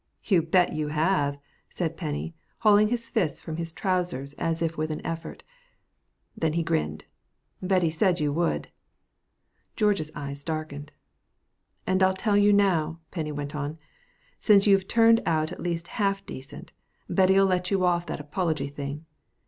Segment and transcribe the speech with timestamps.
[0.23, 1.37] "You bet you have,"
[1.69, 5.43] said Penny, hauling his fists from his trousers as if with an effort.
[6.35, 7.05] Then he grinned.
[7.61, 8.69] "Betty said you would."
[9.75, 10.91] George's eyes darkened.
[11.85, 13.77] "And I'll tell you now," Penny went on,
[14.39, 16.71] "since you've turned out at least half decent,
[17.07, 19.05] Betty'll let you off that apology thing.